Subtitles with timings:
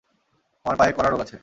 [0.65, 1.37] আমার পায়ে কড়া রোগ আছে।